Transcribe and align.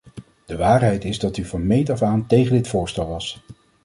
De 0.45 0.55
waarheid 0.57 1.03
is 1.03 1.19
dat 1.19 1.37
u 1.37 1.43
van 1.45 1.67
meet 1.67 1.89
af 1.89 2.01
aan 2.01 2.27
tegen 2.27 2.53
dit 2.53 2.67
voorstel 2.67 3.07
was. 3.07 3.39